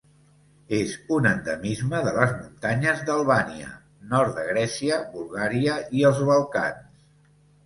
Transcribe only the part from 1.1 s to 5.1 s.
un endemisme de les muntanyes d'Albània, nord de Grècia,